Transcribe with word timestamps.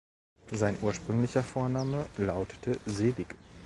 Sein 0.51 0.79
ursprünglicher 0.81 1.43
Vorname 1.43 2.07
lautete 2.17 2.79
Selig. 2.87 3.35